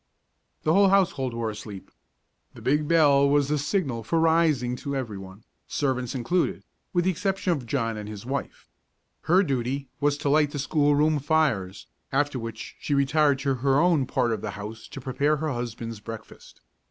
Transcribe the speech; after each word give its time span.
The 0.63 0.73
whole 0.73 0.89
household 0.89 1.35
were 1.35 1.51
asleep. 1.51 1.91
The 2.55 2.61
big 2.63 2.87
bell 2.87 3.29
was 3.29 3.49
the 3.49 3.59
signal 3.59 4.01
for 4.01 4.19
rising 4.19 4.75
to 4.77 4.95
every 4.95 5.19
one, 5.19 5.43
servants 5.67 6.15
included, 6.15 6.63
with 6.91 7.05
the 7.05 7.11
exception 7.11 7.53
of 7.53 7.67
John 7.67 7.97
and 7.97 8.09
his 8.09 8.25
wife. 8.25 8.67
Her 9.29 9.43
duty 9.43 9.89
was 9.99 10.17
to 10.17 10.29
light 10.29 10.49
the 10.49 10.57
schoolroom 10.57 11.19
fires, 11.19 11.85
after 12.11 12.39
which 12.39 12.77
she 12.79 12.95
retired 12.95 13.37
to 13.41 13.53
her 13.53 13.79
own 13.79 14.07
part 14.07 14.31
of 14.31 14.41
the 14.41 14.49
house 14.57 14.87
to 14.87 14.99
prepare 15.01 15.35
her 15.37 15.51
husband's 15.53 15.99
breakfast. 15.99 16.61